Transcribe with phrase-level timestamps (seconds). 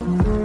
[0.00, 0.37] Mm-hmm.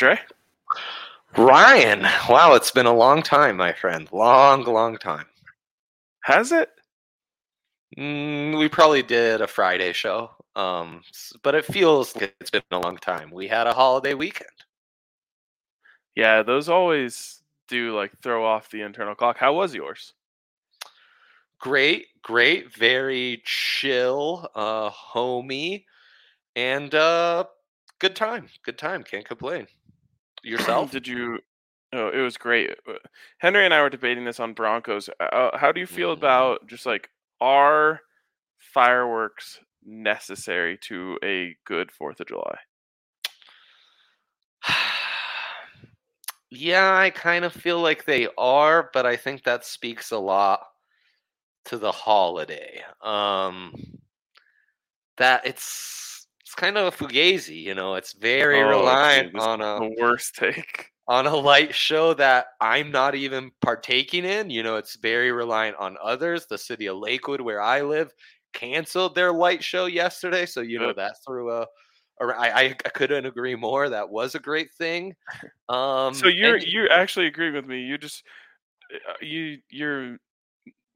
[0.00, 0.20] Andre.
[1.36, 4.08] Ryan, wow, it's been a long time, my friend.
[4.12, 5.26] Long, long time.
[6.20, 6.70] Has it?
[7.98, 11.02] Mm, we probably did a Friday show, um,
[11.42, 13.32] but it feels like it's been a long time.
[13.32, 14.48] We had a holiday weekend.
[16.14, 19.36] Yeah, those always do like throw off the internal clock.
[19.36, 20.14] How was yours?
[21.58, 25.86] Great, great, very chill, uh, homey,
[26.54, 27.46] and uh,
[27.98, 28.48] good time.
[28.62, 29.02] Good time.
[29.02, 29.66] Can't complain.
[30.42, 30.90] Yourself?
[30.90, 31.38] Did you?
[31.92, 32.70] Oh, it was great.
[32.88, 32.94] Uh,
[33.38, 35.08] Henry and I were debating this on Broncos.
[35.20, 36.18] Uh, how do you feel Mm.
[36.18, 37.08] about just like
[37.40, 38.00] are
[38.58, 42.58] fireworks necessary to a good Fourth of July?
[46.50, 50.66] yeah, I kind of feel like they are, but I think that speaks a lot
[51.66, 52.82] to the holiday.
[53.02, 53.74] Um
[55.18, 56.07] that it's
[56.58, 60.90] kind of a fugazi, you know, it's very Oh, reliant dude, on a worst take.
[61.06, 64.50] on a light show that I'm not even partaking in.
[64.50, 66.46] You know, it's very reliant on others.
[66.46, 68.12] The city of Lakewood, where I live,
[68.52, 70.44] canceled their light show yesterday.
[70.46, 71.66] So, you know, that threw a,
[72.20, 73.88] I, I couldn't agree more.
[73.88, 75.14] That was a great thing.
[75.68, 77.80] Um, So you're and- you actually agree with me.
[77.82, 78.24] You just
[78.92, 80.16] uh, you you're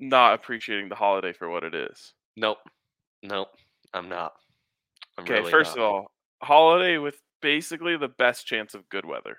[0.01, 2.15] not appreciating the holiday for what it is.
[2.37, 2.59] Nope.
[3.23, 3.49] Nope.
[3.95, 4.33] I'm not.
[5.19, 5.83] I'm Okay, really first not.
[5.83, 6.11] of all,
[6.43, 9.37] holiday with basically the best chance of good weather.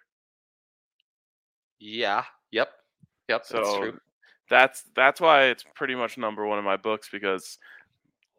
[1.79, 2.23] Yeah.
[2.51, 2.69] Yep.
[3.29, 3.45] Yep.
[3.45, 3.99] So that's true.
[4.49, 7.57] that's that's why it's pretty much number one in my books because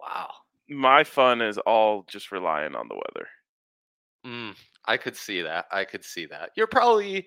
[0.01, 0.33] Wow.
[0.69, 3.29] my fun is all just relying on the weather.
[4.27, 4.55] Mm,
[4.87, 5.67] I could see that.
[5.71, 6.51] I could see that.
[6.57, 7.27] You're probably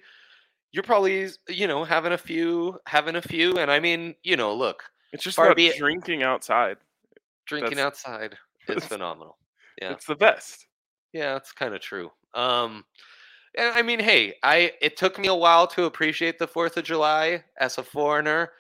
[0.72, 4.53] you're probably you know having a few having a few and I mean, you know,
[4.53, 6.78] look, It's just about drinking outside.
[7.45, 8.38] drinking That's- outside
[8.69, 9.38] is phenomenal.
[9.82, 9.94] Yeah.
[9.94, 10.68] It's the best.
[11.14, 12.12] Yeah, that's kind of true.
[12.34, 12.86] Um
[13.58, 16.86] and I mean, hey, I it took me a while to appreciate the 4th of
[16.86, 18.54] July as a foreigner.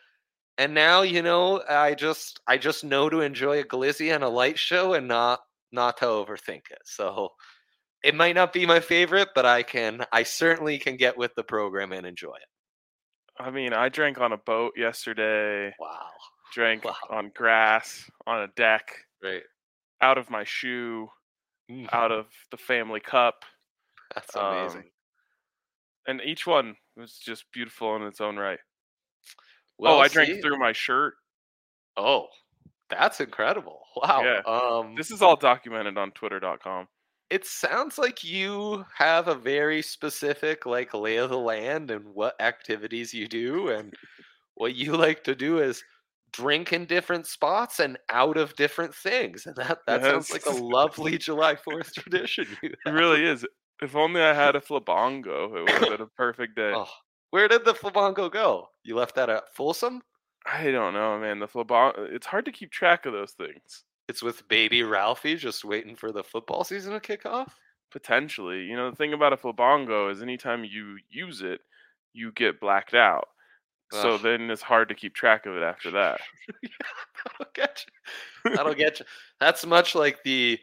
[0.57, 4.29] And now, you know, I just I just know to enjoy a glizzy and a
[4.29, 5.41] light show and not
[5.71, 6.81] not to overthink it.
[6.85, 7.29] So
[8.03, 11.43] it might not be my favorite, but I can I certainly can get with the
[11.43, 12.49] program and enjoy it.
[13.39, 16.11] I mean, I drank on a boat yesterday, Wow.
[16.51, 16.95] drank Wow.
[17.09, 19.43] on grass, on a deck, Right.
[20.01, 21.09] out of my shoe,
[21.69, 23.43] Mm, out of the family cup.
[24.15, 24.83] That's um, amazing.
[26.07, 28.59] And each one was just beautiful in its own right.
[29.77, 31.15] Well, oh, I drank see- through my shirt.
[31.97, 32.27] Oh,
[32.89, 33.81] that's incredible.
[33.97, 34.21] Wow.
[34.23, 34.41] Yeah.
[34.45, 36.87] Um This is all documented on twitter.com.
[37.29, 42.39] it sounds like you have a very specific like lay of the land and what
[42.39, 43.93] activities you do and
[44.55, 45.83] what you like to do is
[46.31, 49.45] drink in different spots and out of different things.
[49.45, 52.47] And that, that sounds like a lovely July 4th tradition.
[52.61, 53.45] It really is.
[53.81, 56.73] If only I had a flabongo, it would have been a perfect day.
[56.75, 56.89] Oh,
[57.29, 58.69] where did the flabongo go?
[58.83, 60.01] You left that at Folsom?
[60.45, 61.39] I don't know, man.
[61.39, 61.99] The flabango.
[61.99, 63.83] Uh, it's hard to keep track of those things.
[64.07, 67.55] It's with baby Ralphie just waiting for the football season to kick off?
[67.91, 71.61] Potentially, you know, the thing about a flabongo is anytime you use it,
[72.13, 73.27] you get blacked out.
[73.91, 76.19] So then it's hard to keep track of it after that.
[77.39, 78.51] That'll get you.
[78.55, 79.05] That'll get you.
[79.39, 80.59] That's much like the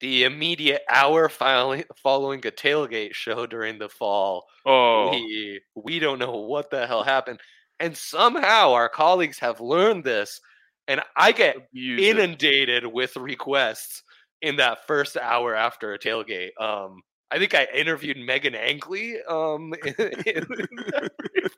[0.00, 4.46] the immediate hour following following a tailgate show during the fall.
[4.64, 7.40] Oh, We we don't know what the hell happened,
[7.80, 10.40] and somehow our colleagues have learned this,
[10.88, 12.18] and I get use it.
[12.18, 14.02] inundated with requests
[14.42, 16.50] in that first hour after a tailgate.
[16.60, 19.22] Um, I think I interviewed Megan Angley.
[19.22, 19.94] Um, in,
[20.26, 21.54] in that brief.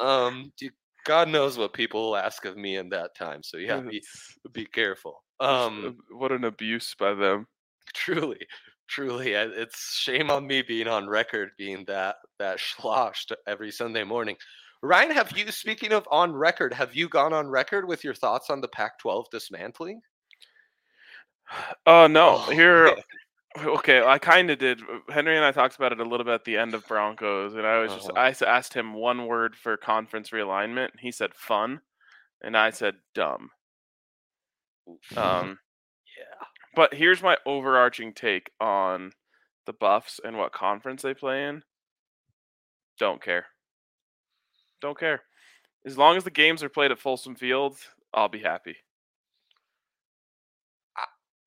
[0.00, 0.52] um,
[1.04, 3.42] God knows what people will ask of me in that time.
[3.42, 4.02] So yeah, be
[4.52, 5.22] be careful.
[5.40, 7.46] Um, what an abuse by them.
[7.94, 8.46] truly,
[8.88, 14.36] truly, it's shame on me being on record being that that sloshed every Sunday morning.
[14.82, 18.50] Ryan, have you speaking of on record, have you gone on record with your thoughts
[18.50, 20.00] on the Pac-12 dismantling?
[21.86, 22.96] Oh no, Oh, here.
[23.58, 24.80] Okay, I kind of did.
[24.82, 27.54] uh, Henry and I talked about it a little bit at the end of Broncos,
[27.54, 28.18] and I was just Uh-huh.
[28.18, 30.98] I asked him one word for conference realignment.
[30.98, 31.80] He said fun,
[32.42, 33.50] and I said dumb.
[35.16, 35.58] Um,
[36.18, 36.44] yeah.
[36.74, 39.12] but here's my overarching take on
[39.66, 41.62] the Buffs and what conference they play in.
[42.98, 43.46] Don't care.
[44.80, 45.22] Don't care.
[45.86, 47.76] As long as the games are played at Folsom Field,
[48.12, 48.76] I'll be happy.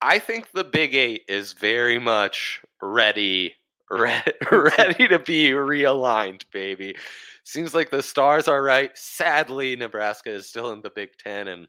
[0.06, 3.56] I think the Big Eight is very much ready,
[3.90, 6.96] ready, ready to be realigned, baby.
[7.44, 8.96] Seems like the stars are right.
[8.96, 11.68] Sadly, Nebraska is still in the Big Ten, and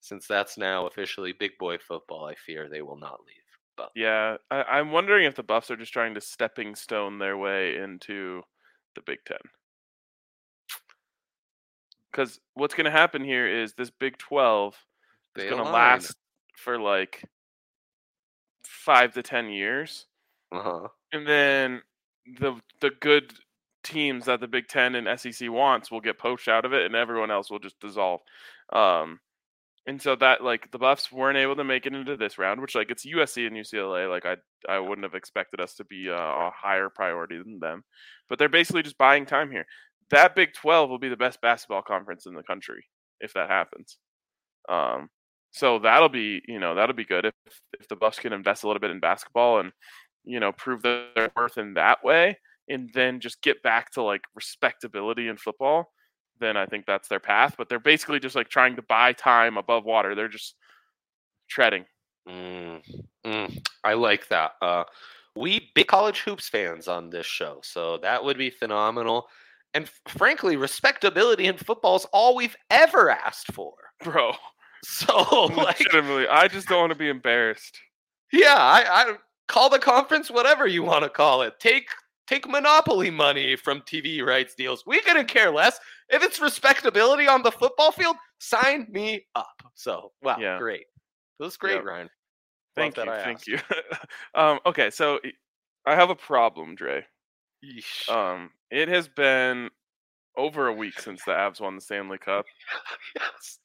[0.00, 3.36] since that's now officially big boy football, I fear they will not leave.
[3.76, 7.36] But Yeah, I, I'm wondering if the Buffs are just trying to stepping stone their
[7.36, 8.40] way into
[8.94, 9.36] the Big Ten.
[12.10, 14.74] Because what's going to happen here is this Big 12
[15.36, 16.16] is going to last
[16.56, 17.22] for like
[18.88, 20.06] five to ten years,
[20.50, 20.88] Uh-huh.
[21.12, 21.82] and then
[22.40, 23.34] the the good
[23.84, 26.94] teams that the Big Ten and SEC wants will get poached out of it, and
[26.94, 28.20] everyone else will just dissolve.
[28.72, 29.20] Um,
[29.86, 32.74] and so that like the Buffs weren't able to make it into this round, which
[32.74, 34.08] like it's USC and UCLA.
[34.10, 34.36] Like I
[34.68, 37.84] I wouldn't have expected us to be uh, a higher priority than them,
[38.28, 39.66] but they're basically just buying time here.
[40.10, 42.84] That Big Twelve will be the best basketball conference in the country
[43.20, 43.98] if that happens.
[44.68, 45.08] Um,
[45.50, 47.34] so that'll be you know that'll be good if
[47.78, 49.72] if the Buffs can invest a little bit in basketball and
[50.24, 54.22] you know prove their worth in that way, and then just get back to like
[54.34, 55.92] respectability in football.
[56.40, 57.54] Then I think that's their path.
[57.58, 60.14] But they're basically just like trying to buy time above water.
[60.14, 60.54] They're just
[61.48, 61.84] treading.
[62.28, 62.82] Mm,
[63.24, 64.52] mm, I like that.
[64.60, 64.84] Uh,
[65.34, 69.28] we big college hoops fans on this show, so that would be phenomenal.
[69.74, 73.72] And f- frankly, respectability in football is all we've ever asked for.
[74.04, 74.32] Bro,
[74.84, 77.78] So, like, legitimately, I just don't want to be embarrassed.
[78.32, 79.14] yeah, I, I
[79.48, 81.54] call the conference whatever you want to call it.
[81.58, 81.88] Take
[82.26, 84.84] take monopoly money from TV rights deals.
[84.86, 85.78] We couldn't care less
[86.10, 88.16] if it's respectability on the football field.
[88.38, 89.62] Sign me up.
[89.74, 90.58] So, wow, Yeah.
[90.58, 90.84] great.
[91.38, 91.84] That was great, Yep.
[91.84, 92.10] Ryan.
[92.76, 93.46] Thank you, thank asked.
[93.48, 93.58] you.
[94.34, 95.18] um, okay, so
[95.86, 97.04] I have a problem, Dre.
[97.64, 98.08] Yeesh.
[98.08, 99.70] Um, it has been
[100.36, 102.44] over a week since the Avs won the Stanley Cup,
[103.16, 103.58] yes.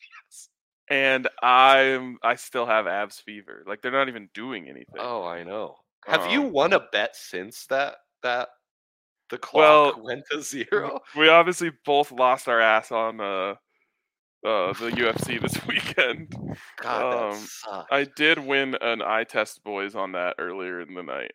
[0.94, 3.64] And I'm I still have Avs fever.
[3.66, 5.02] Like they're not even doing anything.
[5.02, 5.78] Oh, I know.
[6.06, 8.50] Have you Um, won a bet since that that
[9.30, 11.00] the Well, clock went to zero?
[11.16, 13.56] We obviously both lost our ass on uh,
[14.46, 16.34] uh the UFC this weekend.
[16.78, 17.92] God, that um, sucks.
[17.92, 21.34] I did win an eye test boys on that earlier in the night.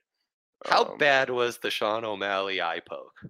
[0.66, 3.20] How Um, bad was the Sean O'Malley eye poke?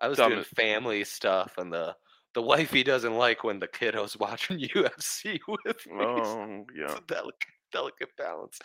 [0.00, 1.96] I was Dumb doing family stuff, and the
[2.36, 6.04] the wifey doesn't like when the kiddos watching UFC with me.
[6.04, 8.58] Oh yeah, It's a delicate, delicate balance.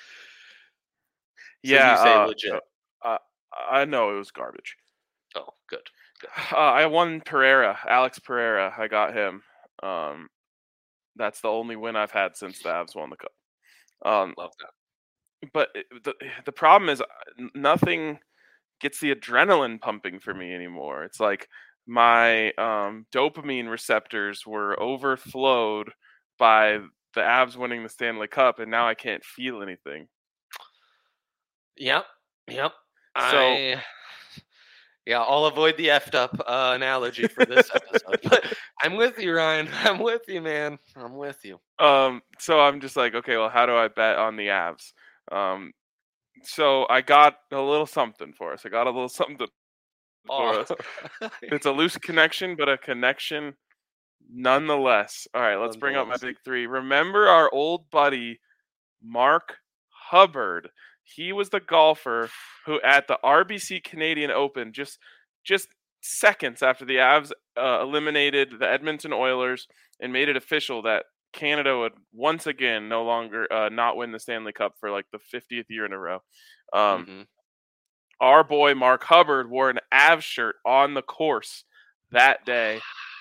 [1.66, 1.92] So yeah.
[1.92, 2.62] you say uh, legit.
[3.06, 3.18] uh,
[3.72, 4.76] I know it was garbage.
[5.36, 5.80] Oh, good.
[6.54, 8.72] Uh, I won Pereira, Alex Pereira.
[8.78, 9.42] I got him.
[9.82, 10.28] Um,
[11.16, 13.32] that's the only win I've had since the Avs won the cup.
[14.06, 15.50] Um, Love that.
[15.54, 16.14] but it- the
[16.46, 17.06] the problem is uh,
[17.56, 18.20] nothing
[18.82, 21.04] gets the adrenaline pumping for me anymore.
[21.06, 21.48] It's like
[21.88, 25.92] my um, dopamine receptors were overflowed
[26.38, 26.80] by
[27.14, 30.08] the Avs winning the Stanley Cup, and now I can't feel anything.
[31.78, 32.06] Yep.
[32.50, 32.74] Yep.
[33.18, 33.84] So- I,
[35.08, 38.20] Yeah, I'll avoid the effed up uh, analogy for this episode.
[38.30, 39.68] but I'm with you, Ryan.
[39.84, 40.78] I'm with you, man.
[40.96, 41.60] I'm with you.
[41.80, 44.94] Um, so I'm just like, okay, well, how do I bet on the Avs?
[45.32, 45.74] Um,
[46.44, 48.64] so I got a little something for us.
[48.64, 49.38] I got a little something
[50.30, 50.66] Oh.
[51.42, 53.54] It's a loose connection, but a connection
[54.34, 55.28] nonetheless.
[55.34, 56.68] All right, let's bring up my big three.
[56.68, 58.40] Remember our old buddy
[59.04, 59.56] Mark
[59.90, 60.70] Hubbard?
[61.04, 62.30] He was the golfer
[62.66, 65.00] who at the RBC Canadian Open just
[65.44, 65.68] just
[66.02, 69.68] seconds after the Avs uh, eliminated the Edmonton Oilers
[70.00, 74.20] and made it official that Canada would once again no longer uh, not win the
[74.20, 76.20] Stanley Cup for like the 50th year in a row.
[76.74, 77.26] Um, Mhm.
[78.22, 81.66] Our boy Mark Hubbard wore an Av shirt on the course
[82.12, 82.80] that day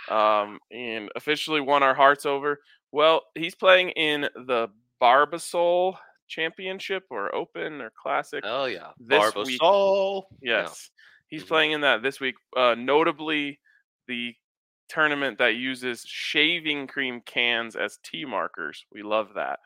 [0.09, 2.61] um, and officially won our hearts over.
[2.93, 4.69] Well, he's playing in the
[5.03, 5.97] Barbasol
[6.29, 8.45] Championship or Open or Classic.
[8.47, 10.25] Oh yeah, This week- Barbasol.
[10.43, 10.63] Yeah.
[10.63, 10.91] Yes.
[11.29, 11.49] He's Mhm.
[11.49, 12.35] playing in that this week.
[12.57, 13.61] Uh, notably,
[14.07, 14.35] the
[14.89, 18.85] tournament that uses shaving cream cans as tee markers.
[18.93, 19.61] We love that.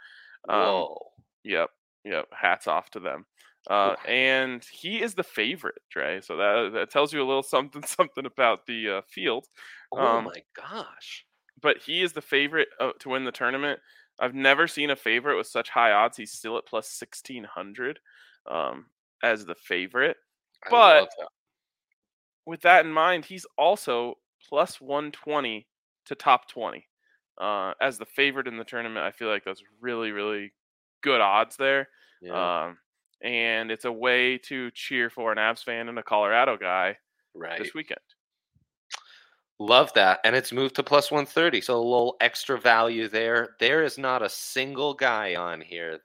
[0.49, 1.13] Um, Whoa.
[1.45, 1.71] Yep.
[2.05, 2.29] Yep.
[2.35, 3.25] Hats off to them.
[3.71, 6.21] Uh, and he is the favorite, Dre.
[6.21, 9.47] So that that tells you a little something something about the uh, field.
[9.93, 11.25] oh um, my gosh.
[11.61, 13.81] But he is the favorite uh, to win the tournament.
[14.21, 16.17] I've never seen a favorite with such high odds.
[16.17, 18.01] He's still at plus sixteen hundred
[18.51, 18.87] um,
[19.23, 20.17] as the favorite.
[20.67, 21.29] I but- that.
[22.47, 24.19] with that in mind, he's also
[24.49, 25.67] plus 120
[26.07, 26.87] to top 20
[27.41, 29.05] uh, as the favorite in the tournament.
[29.05, 30.53] I feel like that's really, really
[31.03, 31.89] good odds there.
[32.21, 32.79] Yeah, Um,
[33.25, 36.97] and it's a way to cheer for an Avs fan and a Colorado guy
[37.35, 37.59] right.
[37.59, 37.99] this weekend.
[39.59, 40.21] Love that.
[40.25, 41.61] And it's moved to plus 130.
[41.63, 43.57] So a little extra value there.
[43.61, 46.01] There is not a single guy on here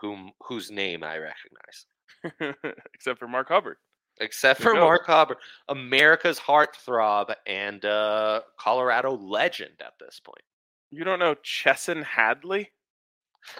[0.00, 2.56] whom whose name I recognize.
[2.94, 3.76] Except for Mark Hubbard.
[4.20, 4.74] Except for.
[4.74, 5.38] Mark Hubbard,
[5.68, 10.42] America's heartthrob and uh, Colorado legend at this point.
[10.90, 12.70] You don't know Chesson Hadley?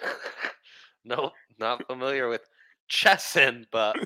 [1.04, 2.42] no, not familiar with
[2.88, 3.96] Chesson, but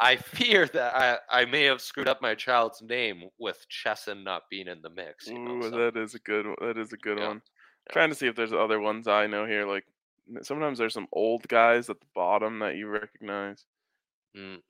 [0.00, 0.94] I fear that
[1.30, 4.90] I, I may have screwed up my child's name with Chesson not being in the
[4.90, 5.26] mix.
[5.28, 6.56] You know, Ooh, so- that is a good one.
[6.60, 7.42] That is a good Yeah, one.
[7.88, 7.92] yeah.
[7.92, 9.66] Trying to see if there's other ones I know here.
[9.66, 9.84] Like
[10.42, 13.64] sometimes there's some old guys at the bottom that you recognize.
[14.36, 14.60] Mm,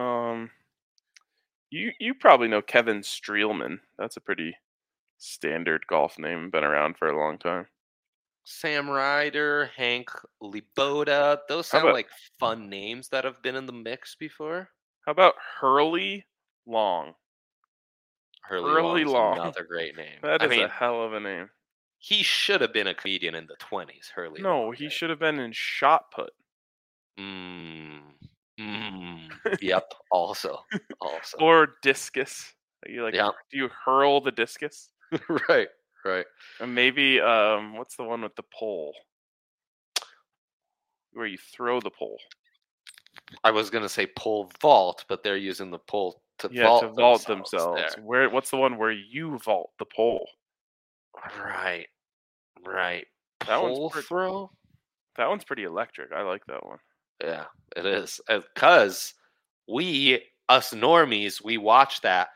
[0.00, 0.50] Um,
[1.70, 3.80] you you probably know Kevin Streelman.
[3.98, 4.56] That's a pretty
[5.18, 6.48] standard golf name.
[6.50, 7.66] Been around for a long time.
[8.50, 10.08] Sam Ryder, Hank
[10.42, 14.70] Lebioda, those sound about- like fun names that have been in the mix before.
[15.04, 16.24] How about Hurly
[16.66, 17.14] Long?
[18.42, 19.38] Hurly, Hurly Long.
[19.38, 20.18] another great name.
[20.22, 21.50] That I is mean, a hell of a name.
[21.98, 24.10] he should have been a comedian in the twenties.
[24.14, 24.40] Hurly.
[24.40, 24.92] No, Long, he right?
[24.92, 26.32] should have been in shot put.
[27.18, 28.00] Mm,
[28.58, 29.92] mm, yep.
[30.10, 30.64] Also,
[31.02, 31.36] also.
[31.38, 32.54] or discus.
[32.86, 33.14] You like?
[33.14, 33.30] Yeah.
[33.50, 34.88] Do you hurl the discus?
[35.48, 35.68] right,
[36.08, 36.26] right.
[36.60, 38.94] And maybe um, what's the one with the pole?
[41.12, 42.18] Where you throw the pole.
[43.44, 46.88] I was gonna say pole vault, but they're using the pole to Yeah, vault to
[46.88, 47.50] vault themselves.
[47.82, 47.94] themselves.
[48.02, 48.30] Where?
[48.30, 50.28] What's the one where you vault the pole?
[51.38, 51.86] Right,
[52.66, 53.06] right.
[53.46, 54.50] That one's pole pretty- throw.
[55.16, 56.12] That one's pretty electric.
[56.12, 56.78] I like that one.
[57.22, 57.46] Yeah,
[57.76, 58.20] it is.
[58.28, 59.14] Because
[59.68, 62.28] we, us normies, we watch that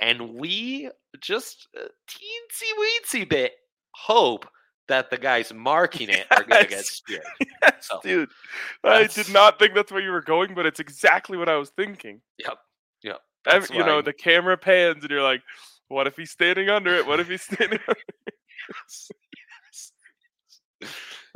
[0.00, 3.52] and we just a teensy weensy bit
[3.94, 4.46] hope
[4.88, 6.90] that the guys marking it are going to get Yes.
[6.90, 7.22] speared.
[7.62, 8.30] Yes, So, dude.
[8.84, 11.70] I did not think that's where you were going, but it's exactly what I was
[11.70, 12.20] thinking.
[12.38, 12.58] Yep.
[13.02, 13.20] Yep.
[13.46, 15.42] Ev- That's you know, why- the camera pans, and you're like,
[15.88, 17.06] "What if he's standing under it?
[17.06, 18.00] What if he's standing?" under
[20.80, 20.88] it?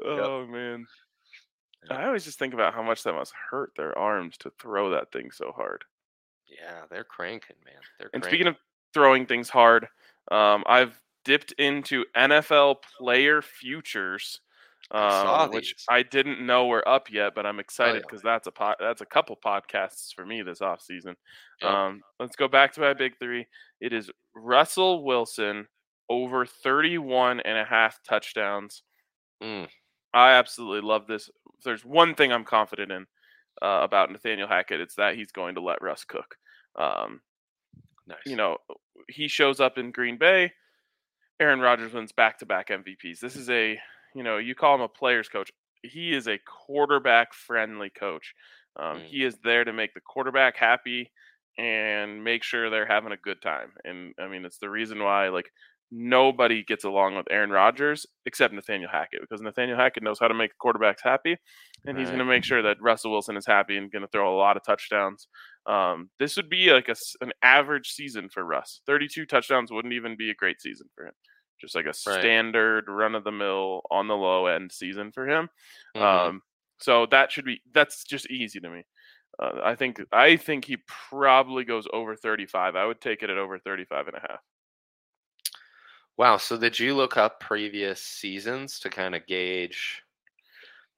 [0.04, 0.86] Oh man.
[1.88, 1.98] Yep.
[1.98, 5.10] I always just think about how much that must hurt their arms to throw that
[5.12, 5.84] thing so hard.
[6.48, 7.74] Yeah, they're cranking, man.
[7.98, 8.38] They're And cranking.
[8.40, 8.56] speaking of
[8.94, 9.88] throwing things hard,
[10.30, 14.40] um, I've dipped into NFL player futures,
[14.90, 15.74] um, which.
[15.88, 18.00] I didn't know were up yet, but I'm excited yeah.
[18.00, 21.16] because that's a po- that's a couple podcasts for me this off season.
[21.62, 21.70] Yep.
[21.70, 23.46] Um, let's go back to my big three.
[23.80, 25.66] It is Russell Wilson
[26.08, 28.82] over 31 and a half touchdowns.
[29.42, 29.68] Mm,
[30.12, 31.28] I absolutely love this.
[31.58, 33.06] If there's one thing I'm confident in
[33.62, 36.36] uh, about Nathaniel Hackett, it's that he's going to let Russ cook.
[36.78, 37.20] Um,
[38.06, 38.18] nice.
[38.26, 38.58] you know,
[39.08, 40.52] he shows up in Green Bay.
[41.40, 43.18] Aaron Rodgers wins back to back MVPs.
[43.20, 43.78] This is a,
[44.14, 45.50] you know, you call him a player's coach.
[45.82, 48.34] He is a quarterback friendly coach.
[48.78, 49.06] Um, Mm.
[49.06, 51.10] He is there to make the quarterback happy
[51.58, 53.72] and make sure they're having a good time.
[53.84, 55.50] And I mean, it's the reason why, like,
[55.94, 60.34] nobody gets along with Aaron Rodgers except Nathaniel Hackett because Nathaniel Hackett knows how to
[60.34, 61.36] make quarterbacks happy,
[61.86, 64.34] and he's going to make sure that Russell Wilson is happy and going to throw
[64.34, 65.28] a lot of touchdowns.
[65.66, 68.80] Um, this would be like a, an average season for Russ.
[68.86, 71.12] 32 touchdowns wouldn't even be a great season for him.
[71.60, 75.48] Just like a standard run of the mill on the low end season for him.
[75.96, 76.02] Mhm.
[76.02, 76.42] Um,
[76.80, 78.82] so that should be that's just easy to me.
[79.38, 82.74] Uh, I think I think he probably goes over 35.
[82.74, 84.40] I would take it at over 35 and a half.
[86.18, 86.36] Wow.
[86.36, 90.02] So did you look up previous seasons to kind of gauge?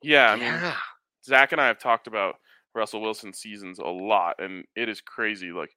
[0.02, 0.76] Yeah, I mean yeah.
[1.25, 2.37] Zach and I have talked about
[2.75, 5.52] Russell Wilson seasons a lot, and it is crazy.
[5.52, 5.71] Like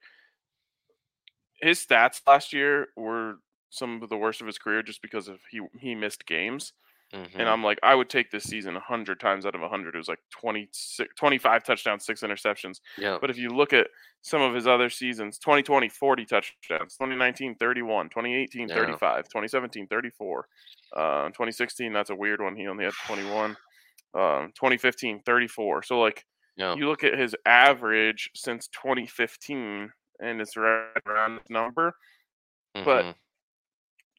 [1.60, 3.36] his stats last year were
[3.70, 6.72] some of the worst of his career just because of he he missed games.
[7.14, 7.36] Mhm.
[7.36, 9.94] And I'm like, I would take this season 100 times out of 100.
[9.94, 12.80] It was like 26, 25 touchdowns, six interceptions.
[12.98, 13.16] yeah.
[13.20, 13.88] But if you look at
[14.20, 18.74] some of his other seasons 2020, 40 touchdowns, 2019, 31, 2018, Yeah.
[18.74, 20.48] 35, 2017, 34,
[20.94, 22.56] uh, 2016, that's a weird one.
[22.56, 23.56] He only had 21,
[24.14, 25.82] um, 2015, 34.
[25.84, 26.74] So, like, Yeah.
[26.74, 31.94] you look at his average since 2015, and it's right around this number.
[32.84, 33.14] but- Mhm.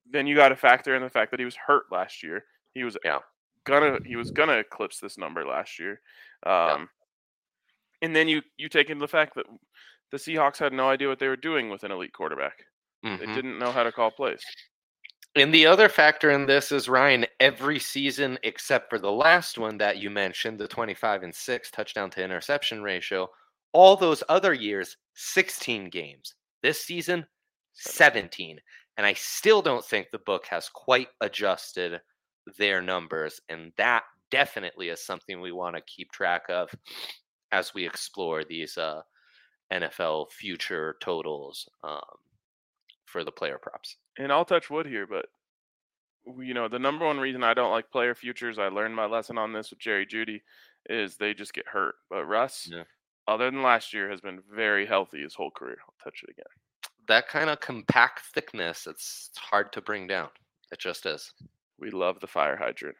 [0.05, 2.45] Then you got to factor in the fact that he was hurt last year.
[2.73, 3.19] He was Yeah.
[3.65, 6.01] gonna he was gonna eclipse this number last year.
[6.45, 6.89] Um,
[8.01, 9.45] And then you you take into the fact that
[10.11, 12.65] the Seahawks had no idea what they were doing with an elite quarterback.
[13.17, 13.35] They Mhm.
[13.35, 14.43] didn't know how to call plays.
[15.35, 19.77] And the other factor in this is Ryan, every season except for the last one
[19.77, 23.29] that you mentioned, the 25 and 6 touchdown to interception ratio,
[23.71, 26.35] all those other years, 16 games.
[26.63, 27.27] This season,
[27.73, 28.59] 17.
[28.97, 32.01] And I still don't think the book has quite adjusted
[32.57, 33.39] their numbers.
[33.49, 36.69] And that definitely is something we want to keep track of
[37.51, 39.01] as we explore these uh,
[39.73, 42.01] NFL future totals um,
[43.05, 43.97] for the player props.
[44.17, 45.25] And I'll touch wood here, but
[46.37, 49.37] you know the number one reason I don't like player futures, I learned my lesson
[49.37, 50.41] on this with Jerry Jeudy,
[50.89, 51.95] is they just get hurt.
[52.09, 52.83] But Russ, Yeah.
[53.27, 55.77] other than last year, has been very healthy his whole career.
[55.87, 56.45] I'll touch it again.
[57.07, 60.29] that kind of compact thickness it's, it's hard to bring down
[60.71, 61.33] it just is
[61.79, 62.97] We love the fire hydrant.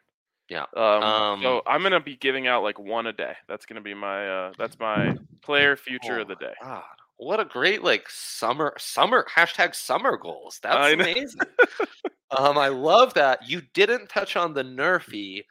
[0.48, 0.64] Yeah.
[0.76, 3.34] Um, Um, so I'm gonna be giving out like one a day.
[3.48, 6.54] That's gonna be my uh that's my player future Oh of the day.
[6.62, 6.82] God,
[7.18, 11.40] what a great like summer summer hashtag summer goals that's amazing
[12.38, 15.44] um i love that you didn't touch on the nerfy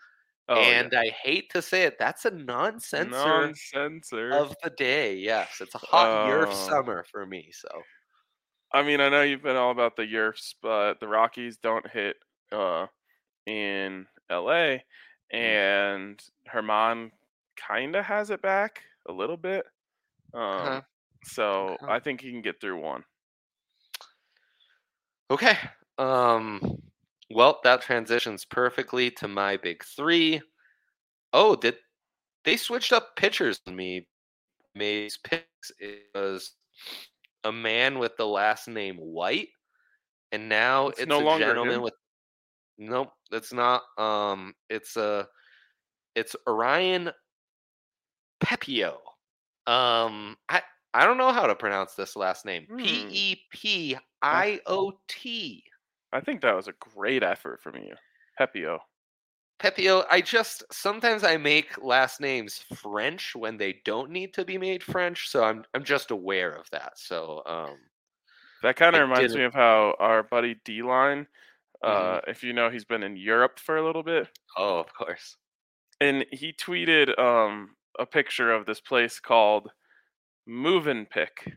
[0.47, 0.81] Oh, yeah.
[0.81, 4.31] and i hate to say it that's a non-censor non-censor.
[4.31, 6.67] of the day yes it's a hot year of Oh.
[6.69, 7.67] summer for me so
[8.71, 12.17] I mean, I know you've been all about the Yerfs, but the Rockies don't hit
[12.51, 12.85] uh,
[13.49, 14.79] in LA,
[15.37, 15.59] Mm.
[15.71, 16.21] and
[16.53, 17.11] Germán
[17.57, 19.65] kind of has it back a little bit.
[20.33, 20.81] Um, Uh-huh.
[21.23, 21.87] So Okay.
[21.87, 23.05] I think he can get through one.
[25.31, 25.57] Okay.
[25.97, 26.61] Um
[27.31, 30.41] well, that transitions perfectly to my big 3.
[31.33, 31.77] Oh, did
[32.45, 34.07] they switched up pitchers on me?
[34.75, 36.55] May's picks it was
[37.45, 39.49] a man with the last name White
[40.31, 41.83] and now It's it's, no a longer gentleman him?
[41.83, 41.95] with
[42.81, 45.27] Nope, it's not um it's a
[46.15, 47.11] it's Orion
[48.41, 48.97] Pepiot.
[49.67, 50.61] Um I
[50.93, 52.65] I don't know how to pronounce this last name.
[52.69, 52.77] Hmm.
[52.77, 55.63] P E P I O T.
[56.13, 57.93] I think that was a great effort from you,
[58.39, 58.79] Pepiot.
[59.59, 64.57] Pepiot, I just sometimes I make last names French when they don't need to be
[64.57, 66.97] made French, so I'm I'm just aware of that.
[66.97, 67.77] So um
[68.63, 71.27] That kind of reminds me of how our buddy D Line.
[71.83, 74.27] Uh, if you know, he's been in Europe for a little bit.
[74.57, 75.37] oh of course.
[76.01, 79.69] and he tweeted um a picture of this place called
[80.47, 81.55] Mövenpick.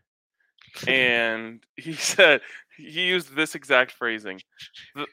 [0.89, 2.41] And he said
[2.79, 4.41] he used this exact phrasing.
[4.95, 5.07] The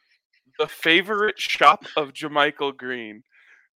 [0.57, 3.23] the favorite shop of JaMychal Green.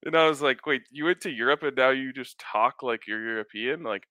[0.06, 3.08] And I was like, wait, you went to Europe and now you just talk like
[3.08, 3.84] you're European?
[3.84, 4.04] Like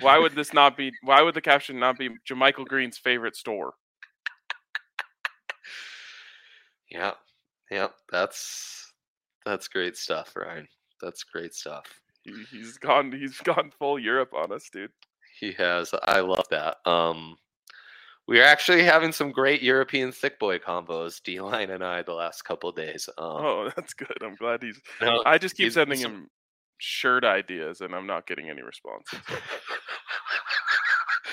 [0.00, 3.74] why would this not be why would the caption not be JaMychal Green's favorite store?
[6.90, 7.12] Yeah.
[7.70, 8.92] Yeah, that's
[9.44, 10.68] that's great stuff, Ryan.
[11.02, 11.84] That's great stuff.
[12.22, 14.90] He, he's gone he's gone full Europe on us, dude.
[15.40, 15.92] He has.
[16.04, 16.76] I love that.
[16.86, 17.36] Um,
[18.28, 22.14] we are actually having some great European thick boy combos, D Line and I, the
[22.14, 23.08] last couple days.
[23.18, 24.16] Um, Oh, that's good.
[24.22, 26.28] I'm glad he's no, I just keep sending he's- him
[26.78, 29.18] shirt ideas, and I'm not getting any responses.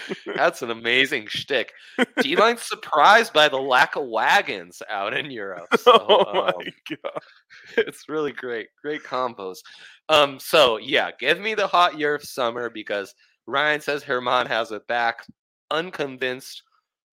[0.36, 1.74] That's an amazing shtick.
[2.22, 5.68] D Line's surprised by the lack of wagons out in Europe.
[5.80, 6.54] So, oh my um,
[6.89, 7.22] god!
[7.78, 8.68] it's really great.
[8.82, 9.58] Great combos.
[10.10, 13.13] Um, so yeah, give me the hot year of summer because
[13.48, 15.26] Ryan says Germán has it back.
[15.72, 16.63] Unconvinced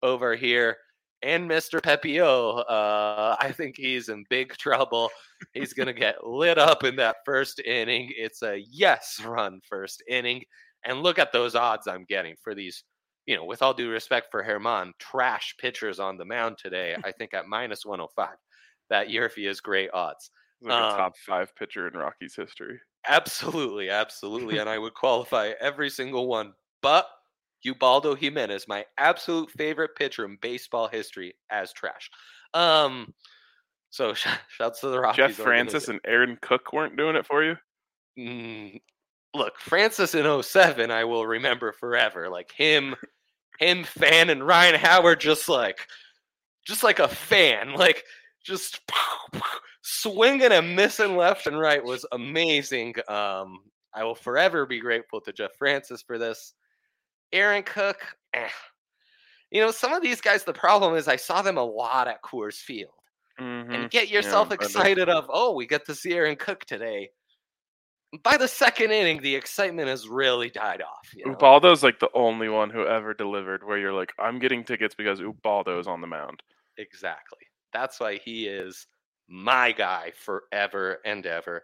[0.03, 0.77] over here.
[1.23, 1.79] and Mr.
[1.81, 2.59] Pepiot.
[2.69, 5.09] Uh, I think he's in big trouble.
[5.53, 8.11] He's going to get lit up in that first inning.
[8.15, 10.43] It's a yes run first inning.
[10.85, 12.83] And look at those odds I'm getting for these,
[13.25, 16.95] you know, with all due respect for Germán, trash pitchers on the mound today.
[17.03, 18.29] I think at minus 105.
[18.89, 20.31] That Yerfy is great odds.
[20.61, 22.79] Like Um, a top five pitcher in Rockies history.
[23.07, 24.57] Absolutely, absolutely.
[24.57, 26.53] and I would qualify every single one.
[26.81, 27.07] But
[27.63, 32.09] Ubaldo Jimenez, my absolute favorite pitcher in baseball history, as trash.
[32.53, 33.13] Um,
[33.91, 35.17] so sh- shouts to the Rockies.
[35.17, 37.55] Jeff Francis and Aaron Cook weren't doing it for you.
[38.19, 38.81] Mm,
[39.33, 42.29] look, Francis in 07, I will remember forever.
[42.29, 42.95] Like him,
[43.59, 45.87] him fan and Ryan Howard just like
[46.65, 47.73] just like a fan.
[47.73, 48.03] Like
[48.43, 48.81] just
[49.81, 52.95] swinging and missing left and right was amazing.
[53.07, 53.59] Um,
[53.93, 56.53] I will forever be grateful to Jeff Francis for this.
[57.33, 57.97] Aaron Cook,
[58.33, 58.49] eh.
[59.51, 62.21] you know, some of these guys, the problem is I saw them a lot at
[62.21, 62.91] Coors Field.
[63.39, 63.73] Mhm.
[63.73, 64.55] And get yourself know.
[64.55, 67.09] excited of, oh, we get to see Aaron Cook today.
[68.23, 71.13] By the second inning, the excitement has really died off.
[71.15, 71.31] You know?
[71.31, 75.19] Ubaldo's like the only one who ever delivered where you're like, I'm getting tickets because
[75.19, 76.43] Ubaldo's on the mound.
[76.77, 77.39] Exactly.
[77.71, 78.87] That's why he is
[79.29, 81.63] my guy forever and ever.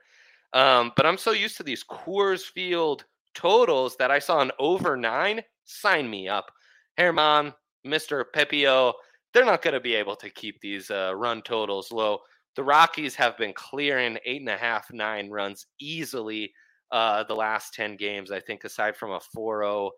[0.54, 4.96] Um, but I'm so used to these Coors Field totals that I saw an over
[4.96, 5.42] nine.
[5.66, 6.52] Sign me up.
[6.98, 7.54] Germán,
[7.86, 8.24] Mr.
[8.34, 8.94] Pepiot,
[9.34, 12.20] they're not going to be able to keep these uh, run totals low.
[12.58, 16.52] The Rockies have been clearing eight and a half, nine runs easily
[16.92, 18.32] uh, the last 10 games.
[18.32, 19.92] I think, aside from a 4 0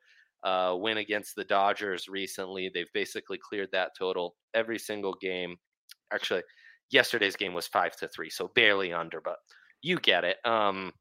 [0.44, 2.70] uh, win against the Dodgers recently.
[2.72, 5.56] They've basically cleared that total every single game.
[6.12, 6.44] Actually,
[6.92, 9.38] yesterday's game was five to three, so barely under, but
[9.82, 10.38] you get it.
[10.46, 10.92] Um,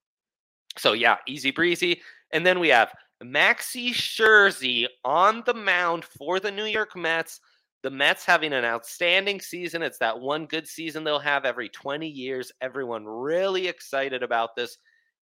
[0.77, 2.01] so yeah, easy breezy.
[2.33, 2.93] And then we have
[3.23, 7.41] Maxi Scherzer on the mound for the New York Mets.
[7.83, 9.83] The Mets having an outstanding season.
[9.83, 12.51] It's that one good season they'll have every 20 years.
[12.61, 14.79] Everyone really excited about this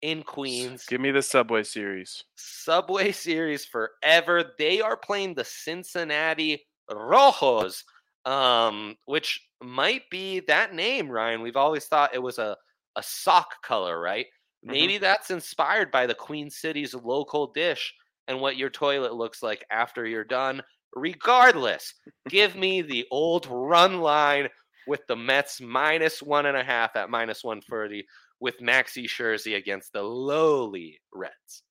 [0.02, 0.84] in Queens.
[0.86, 2.24] Give me the Subway Series.
[2.36, 4.52] Subway Series forever.
[4.58, 7.84] They are playing the Cincinnati Rojos,
[8.24, 11.42] um, which might be that name, Ryan.
[11.42, 12.56] We've always thought it was a,
[12.96, 14.26] a sock color, right?
[14.62, 17.94] Maybe that's inspired by the Queen City's local dish
[18.28, 20.62] and what your toilet looks like after you're done.
[20.94, 21.94] Regardless,
[22.28, 24.48] give me the old run line
[24.86, 28.06] with the Mets minus one and a half at minus 130
[28.40, 31.64] with Maxi Scherzer against the lowly Reds.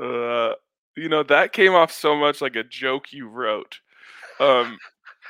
[0.00, 0.54] Uh,
[0.96, 3.80] you know that came off so much like a joke you wrote,
[4.40, 4.78] um,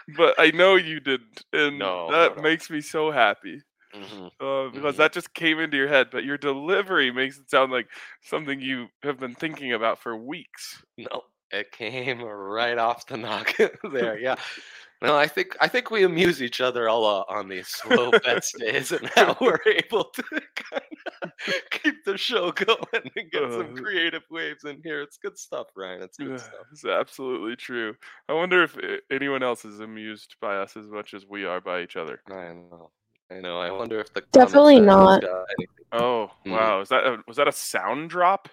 [0.08, 2.42] but I know you didn't, and No, that no, no.
[2.42, 3.62] makes me so happy
[3.94, 4.30] Mhm.
[4.40, 4.98] uh, because Mhm.
[4.98, 6.10] that just came into your head.
[6.12, 7.88] But your delivery makes it sound like
[8.22, 10.82] something you have been thinking about for weeks.
[10.98, 13.54] No, it came right off the knock
[13.92, 14.18] there.
[14.18, 14.36] Yeah.
[15.00, 18.52] No, I think I think we amuse each other a lot on these slow bets
[18.58, 20.22] days, and now we're able to
[20.56, 20.82] kind
[21.22, 21.30] of
[21.70, 22.76] keep the show going
[23.14, 25.00] and get some Uh, creative waves in here.
[25.00, 26.02] It's good stuff, Ryan.
[26.02, 26.66] It's good Yeah, stuff.
[26.72, 27.94] It's absolutely true.
[28.28, 28.76] I wonder if
[29.12, 32.20] anyone else is amused by us as much as we are by each other.
[32.28, 32.90] I know.
[33.30, 33.60] I know.
[33.60, 35.22] I wonder if the Definitely not.
[35.22, 35.84] got anything.
[35.92, 36.50] Oh Mm.
[36.50, 36.80] wow!
[36.80, 38.48] Is that a, was that a sound drop?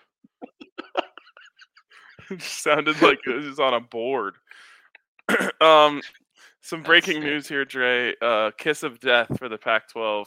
[2.40, 4.36] sounded like it was on a board.
[5.62, 6.02] um,
[6.62, 8.14] some breaking news here, Dre.
[8.22, 10.26] Uh, kiss of death for the Pac-12.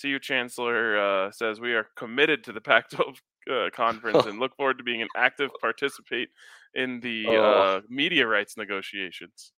[0.00, 3.16] CU Chancellor uh, says we are committed to the Pac-12
[3.50, 6.28] uh, conference and look forward to being an active participate
[6.74, 7.42] in the Oh.
[7.42, 9.52] uh, media rights negotiations.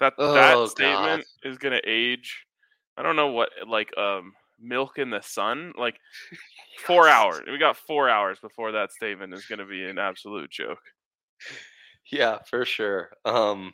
[0.00, 0.70] That Oh, that God.
[0.70, 2.44] statement is going to age.
[2.96, 5.98] I don't know what like um milk in the sun like
[6.86, 7.42] four hours.
[7.46, 10.82] We got four hours before that statement is going to be an absolute joke.
[12.10, 13.10] Yeah, for sure.
[13.24, 13.72] Um,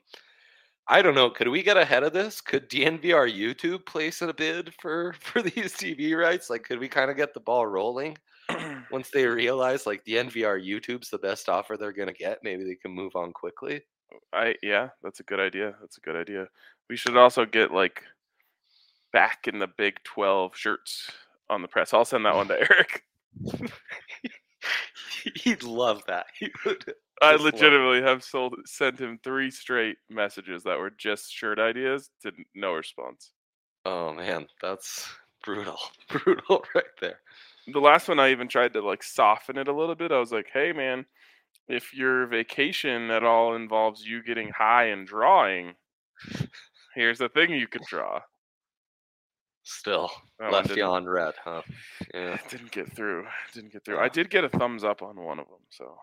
[0.89, 1.31] I don't know.
[1.31, 2.41] Could we get ahead of this?
[2.41, 6.49] Could DNVR YouTube place a bid for for these TV rights?
[6.51, 8.17] Like, could we kind of get the ball rolling
[8.91, 12.39] once they realize like DNVR YouTube's the best offer they're gonna get?
[12.43, 13.83] Maybe they can move on quickly.
[14.33, 15.75] I yeah, that's a good idea.
[15.81, 16.47] That's a good idea.
[16.89, 18.03] We should also get like
[19.17, 21.11] back in the Big Twelve shirts
[21.49, 21.95] on the press.
[21.95, 23.03] I'll send that one to Eric.
[25.37, 26.27] He'd love that.
[26.39, 26.85] He would.
[27.23, 27.57] I Just love it.
[27.57, 32.75] legitimately have sold sent him three straight messages that were just shirt ideas to no
[32.75, 33.31] response.
[33.87, 35.09] Oh man, that's
[35.43, 35.79] brutal.
[36.11, 37.21] Brutal right there.
[37.73, 40.13] The last one I even tried to like soften it a little bit.
[40.13, 41.07] I was like, "Hey man,
[41.69, 45.73] if your vacation at all involves you getting high and drawing,
[46.95, 48.21] here's the thing you could draw."
[49.69, 51.63] Still That one left didn't- you on red, huh?
[52.15, 52.35] Yeah.
[52.35, 53.27] It didn't get through.
[53.53, 53.99] Didn't get through.
[53.99, 55.99] I did get a thumbs up on one of them, so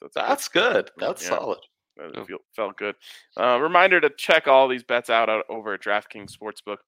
[0.00, 0.22] that's good.
[0.26, 0.90] That's good.
[0.96, 1.28] That's Yeah.
[1.28, 1.58] solid.
[1.98, 2.24] It Oh.
[2.24, 2.96] feel, felt good.
[3.38, 6.78] Uh, reminder to check all these bets out, out over at DraftKings Sportsbook,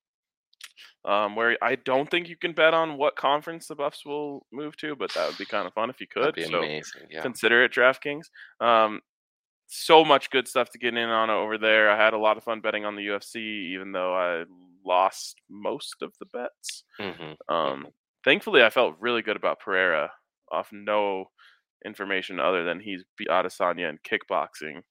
[1.05, 4.75] um, where I don't think you can bet on what conference the Buffs will move
[4.79, 6.23] to, but that would be kind of fun if you could.
[6.23, 7.09] That'd be so amazing.
[7.11, 7.21] Yeah.
[7.23, 8.31] consider it DraftKings.
[8.61, 9.03] Um,
[9.67, 11.91] so much good stuff to get in on over there.
[11.91, 13.37] I had a lot of fun betting on the UFC,
[13.73, 14.45] even though I
[14.85, 16.85] lost most of the bets.
[16.99, 17.89] hmm Um,
[18.25, 20.11] thankfully, I felt really good about Pereira
[20.53, 21.31] off no
[21.85, 24.83] information other than he's beat Adesanya in kickboxing,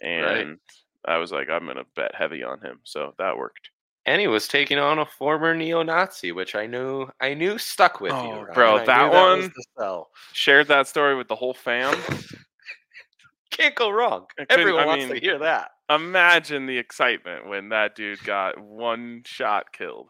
[0.00, 0.58] and
[1.04, 3.70] I was like, I'm gonna bet heavy on him, so that worked.
[4.06, 8.12] And he was taking on a former neo-Nazi, which I knew I knew stuck with
[8.12, 8.54] you, Oh, Ryan.
[8.54, 9.52] bro, I knew that one-
[10.32, 11.94] Shared that story with the whole fam.
[13.52, 14.26] Can't go wrong.
[14.50, 15.70] Everyone I wants mean- to hear that.
[15.90, 20.08] Imagine the excitement when that dude got one shot killed.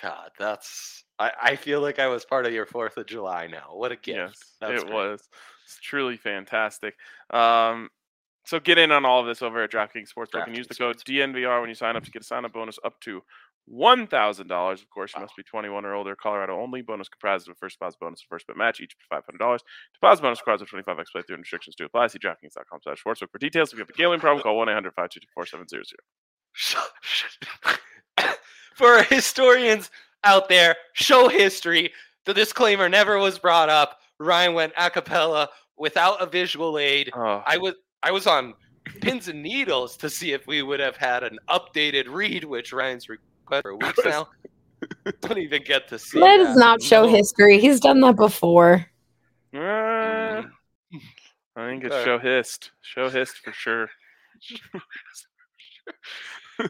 [0.00, 1.04] God, that's.
[1.18, 3.70] I, I feel like I was part of your Fourth of July now.
[3.72, 4.38] What a gift!
[4.62, 4.92] Yes, it great.
[4.94, 5.28] was.
[5.66, 6.94] It's truly fantastic.
[7.30, 7.90] Um,
[8.46, 10.96] so get in on all of this over at DraftKings Sportsbook and use the code
[10.98, 13.22] DNVR when you sign up to get a sign-up bonus up to
[13.72, 14.82] one thousand dollars.
[14.82, 15.24] Of course, you Wow.
[15.26, 16.16] must be twenty-one or older.
[16.16, 16.82] Colorado only.
[16.82, 19.62] Bonus comprised of a first deposit bonus and first bet match, each five hundred dollars.
[19.94, 22.08] Deposit bonus requires a twenty-five x play through and restrictions to apply.
[22.08, 23.72] See DraftKings.com/sportsbook for details.
[23.72, 25.86] If you have a gambling problem, call one 4700
[28.74, 29.90] For historians
[30.24, 31.92] out there, show history.
[32.24, 34.00] The disclaimer never was brought up.
[34.18, 37.10] Ryan went a cappella without a visual aid.
[37.14, 38.54] Oh, I was I was on
[39.00, 43.08] pins and needles to see if we would have had an updated read, which Ryan's
[43.50, 44.28] request for weeks now.
[45.20, 46.18] Don't even get to see.
[46.18, 47.12] Let us not show No.
[47.12, 47.58] history.
[47.60, 48.86] He's done that before.
[49.52, 50.50] Mm.
[51.56, 52.04] I think it's Okay.
[52.04, 52.70] show hist.
[52.80, 53.88] Show hist for sure.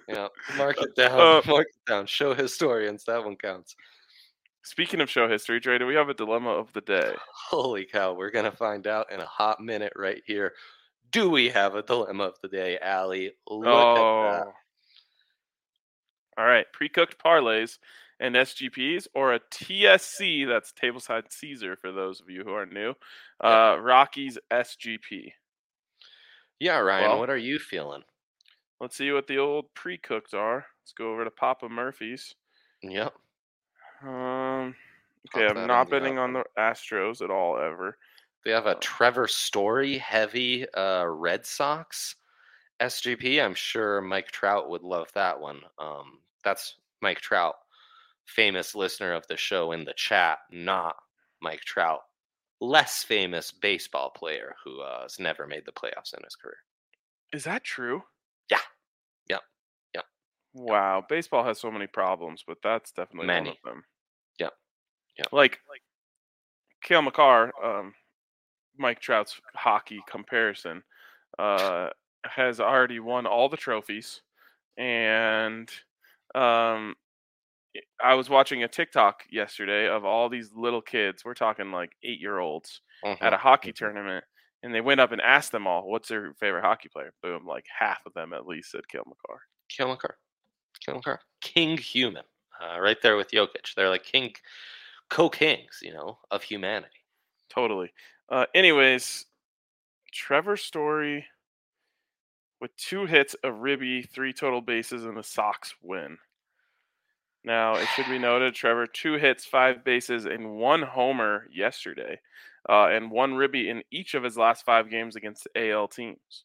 [0.09, 1.21] Yeah, mark it down.
[1.21, 2.07] Uh, mark it down.
[2.07, 3.03] Show historians.
[3.05, 3.75] That one counts.
[4.63, 7.13] Speaking of show history, Dre, do we have a dilemma of the day?
[7.51, 10.53] Holy cow, we're gonna find out in a hot minute right here.
[11.11, 13.33] Do we have a dilemma of the day, Allie?
[13.49, 14.47] Look at that.
[16.41, 17.77] All right, pre-cooked parlays
[18.19, 22.95] and SGPs, or a TSC, that's tableside Caesar for those of you who are new.
[23.45, 25.35] Uh, Rockies SGP.
[26.59, 28.05] Yeah, Ryan, Well- what are you feeling?
[28.81, 30.67] Let's see what the old pre-cooked are.
[30.83, 32.35] Let's go over to Papa Murphy's.
[32.83, 33.15] Yep.
[34.03, 34.75] Um,
[35.37, 36.45] okay, I'm not betting on the.
[36.59, 37.99] Astros at all ever.
[38.47, 38.81] They have a Oh.
[38.81, 42.17] Trevor Story heavy uh, Red Sox
[42.81, 43.39] SGP.
[43.45, 45.61] I'm sure Mike Trout would love that one.
[45.79, 47.55] Um, that's Mike Trout,
[48.27, 50.97] famous listener of the show in the chat, not
[51.43, 52.01] Mike Trout,
[52.61, 56.59] less famous baseball player who uh, has never made the playoffs in his career.
[57.33, 58.03] Is that true?
[58.51, 58.59] Yeah.
[59.29, 59.41] Yep.
[59.95, 60.05] Yep.
[60.55, 63.51] Wow, baseball has so many problems, but that's definitely Many.
[63.51, 63.85] one of them.
[64.39, 64.53] Yep.
[65.19, 65.29] Yep.
[65.33, 65.83] Like, like
[66.83, 67.95] Cale Makar, um,
[68.77, 70.83] Mike Trout's hockey comparison,
[71.39, 71.91] uh,
[72.25, 74.23] has already won all the trophies,
[74.77, 75.71] and
[76.35, 76.97] um,
[77.77, 81.25] i- was watching a TikTok yesterday of all these little kids.
[81.25, 82.83] We're talking like eight-year-olds
[83.21, 83.73] at a Mhm, hockey mhm.
[83.73, 84.25] tournament,
[84.63, 87.67] and they went up and asked them all, "What's their favorite hockey player?" Boom, like
[87.79, 89.43] half of them at least said Cale Makar.
[89.71, 90.19] Cale Makar.
[90.81, 91.21] Cale Makar.
[91.41, 92.25] King human.
[92.61, 93.75] Uh, right there with Jokic.
[93.75, 94.35] They're like king,
[95.11, 97.07] co-kings, you know, of humanity.
[97.51, 97.93] Totally.
[98.29, 99.27] Uh, anyways,
[100.13, 101.29] Trevor Story
[102.61, 106.19] with two hits, a ribby, three total bases, and the Sox win.
[107.45, 112.21] Now, it should be noted, Trevor, two hits, five bases, and one homer yesterday,
[112.69, 116.45] uh, and one ribby in each of his last five games against AL teams.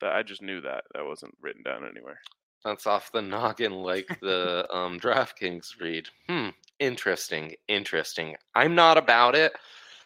[0.00, 0.84] That I just knew that.
[0.94, 2.18] That wasn't written down anywhere.
[2.64, 6.08] That's off the noggin like the um, DraftKings read.
[6.28, 6.48] Hmm.
[6.78, 7.54] Interesting.
[7.68, 8.36] Interesting.
[8.54, 9.52] I'm not about it.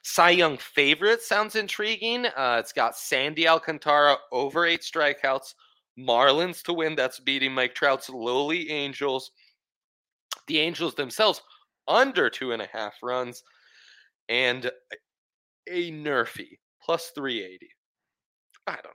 [0.09, 2.27] Cy Young favorite sounds intriguing.
[2.27, 5.55] Uh, it's got Sandy Alcantara over eight strikeouts,
[5.99, 6.95] Marlins to win.
[6.95, 9.33] That's beating Mike Trout's lowly Angels.
[10.47, 11.43] The Angels themselves
[11.89, 13.43] under two and a half runs,
[14.29, 14.71] and
[15.69, 17.69] a Nerfy plus 380.
[18.69, 18.91] I don't know.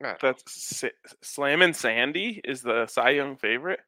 [0.00, 0.32] I don't know.
[0.32, 0.84] That's
[1.22, 3.80] Slam and Sandy is the Cy Young favorite.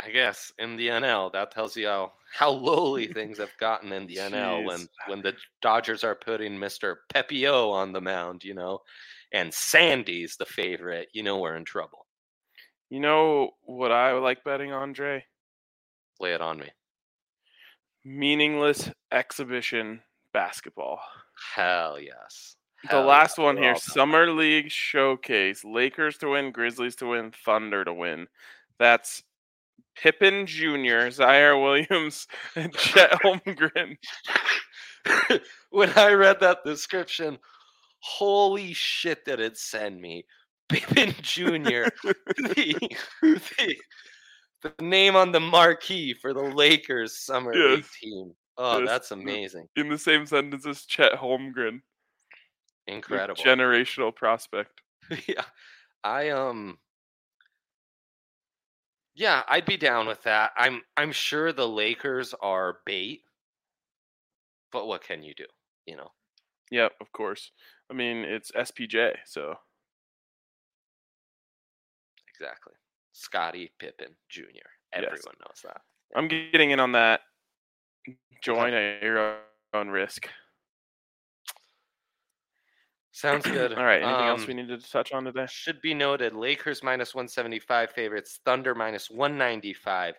[0.00, 4.06] I guess in the NL, that tells you how, how lowly things have gotten in
[4.06, 6.96] the NL when when the Dodgers are putting Mr.
[7.12, 8.80] Pepiot on the mound, you know,
[9.32, 11.08] and Sandy's the favorite.
[11.12, 12.06] You know we're in trouble.
[12.90, 15.24] You know what I like betting on, Dre?
[16.20, 16.68] Lay it on me.
[18.04, 20.02] Meaningless exhibition
[20.32, 21.00] basketball.
[21.54, 22.56] Hell yes.
[22.82, 25.64] The Hell last yes, one here Summer League Showcase.
[25.64, 28.26] Lakers to win, Grizzlies to win, Thunder to win.
[28.78, 29.22] That's
[30.00, 32.26] Pippen Jr., Ziaire Williams,
[32.56, 33.96] and Chet Holmgren.
[35.70, 37.38] when I read that description,
[38.00, 40.24] Holy shit, did it send me?
[40.68, 42.74] Pippen Jr., the,
[43.22, 43.76] the,
[44.62, 48.32] the name on the marquee for the Lakers summer league team.
[48.58, 48.88] Oh, Yes.
[48.88, 49.66] that's amazing.
[49.76, 51.80] In the same sentence as Chet Holmgren,
[52.86, 53.42] Incredible.
[53.42, 54.80] generational prospect.
[55.26, 55.44] yeah.
[56.04, 56.78] I um
[59.14, 60.52] Yeah, I'd be down with that.
[60.56, 63.22] I'm I'm sure the Lakers are bait.
[64.70, 65.44] But what can you do?
[65.86, 66.08] You know.
[66.70, 67.50] Yep, of course.
[67.90, 69.54] I mean, it's SPJ, so
[72.34, 72.72] Exactly.
[73.12, 74.42] Scotty Pippen Jr.
[74.92, 75.82] Everyone knows that.
[76.16, 77.20] I'm getting in on that.
[78.42, 79.36] Join at your
[79.74, 80.28] own risk.
[83.12, 83.74] Sounds good.
[83.74, 84.02] All right.
[84.02, 85.46] Anything else Um, we needed to touch on today?
[85.48, 90.14] Should be noted Lakers minus 175 favorites, Thunder minus 195.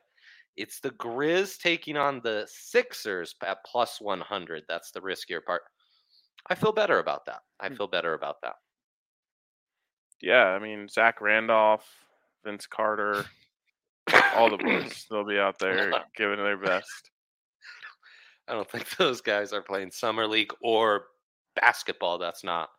[0.55, 4.63] It's the Grizz taking on the Sixers at plus 100.
[4.69, 5.63] That's the riskier part.
[6.47, 7.41] I feel better about that.
[7.59, 7.75] I Hmm.
[7.75, 8.55] feel better about that.
[10.21, 11.89] Yeah, I mean Zach Randolph,
[12.45, 13.25] Vince Carter,
[14.35, 15.05] all the boys.
[15.09, 17.09] They'll be out there giving their best.
[18.47, 21.07] I don't think those guys are playing summer league or
[21.55, 22.19] basketball.
[22.19, 22.69] That's not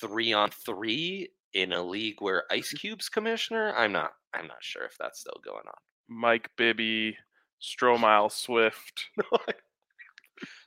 [0.00, 3.74] three on three in a league where Ice Cube's commissioner.
[3.76, 4.12] I'm not.
[4.34, 5.74] I'm not sure if that's still going on.
[6.08, 7.16] Mike Bibby,
[7.62, 9.06] Stromile Swift.
[9.16, 9.52] No, I,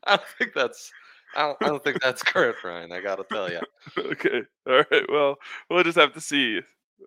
[0.06, 0.92] I don't think that's.
[1.36, 2.92] I don't, I don't think that's current, Ryan.
[2.92, 3.60] I gotta tell you.
[3.98, 4.42] okay.
[4.68, 5.06] All right.
[5.10, 5.36] Well,
[5.70, 6.60] we'll just have to see.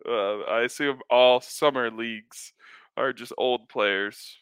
[0.09, 2.53] Uh, I assume all summer leagues
[2.97, 4.39] are just old players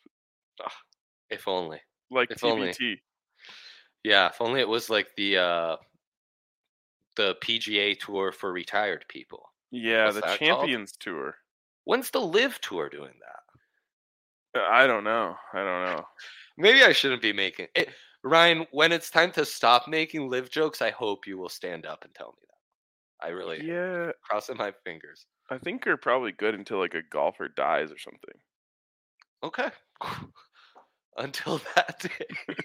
[1.31, 1.81] If only.
[2.11, 2.75] like If only.
[4.05, 4.27] Yeah.
[4.29, 5.77] If only it was like the uh
[7.21, 9.53] the PGA tour for retired people.
[9.73, 10.71] Yeah, What's the that called?
[10.71, 11.39] Champions Tour.
[11.85, 13.43] When's the LIV Tour doing that?
[14.57, 15.37] Uh, I don't know.
[15.53, 16.05] I don't know.
[16.57, 17.95] Maybe I shouldn't be making it.
[18.23, 22.05] Ryan, when it's time to stop making LIV jokes, I hope you will stand up
[22.05, 23.27] and tell me that.
[23.27, 25.27] I really Yeah, crossing my fingers.
[25.51, 28.41] I think you're probably good until like a golfer dies or something.
[29.43, 29.71] Okay.
[31.17, 32.57] Until that day.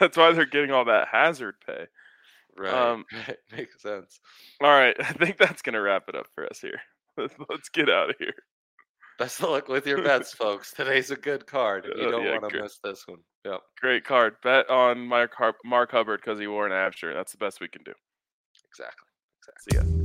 [0.00, 1.86] That's why they're getting all that hazard pay.
[2.56, 2.72] Right.
[2.72, 3.36] Um, right.
[3.56, 4.20] Makes sense.
[4.62, 6.80] All right, I think that's gonna wrap it up for us here.
[7.16, 8.34] Let's, let's get out of here.
[9.20, 10.72] Best of luck with your bets, folks.
[10.72, 11.86] Today's a good card.
[11.96, 13.20] You Uh, don't yeah, want to miss this one.
[13.44, 13.60] Yep.
[13.80, 14.34] Great card.
[14.42, 17.14] Bet on Mark Har- Mark Hubbard because he wore an shirt.
[17.14, 17.92] That's the best we can do.
[18.68, 19.06] Exactly.
[19.70, 20.03] See ya.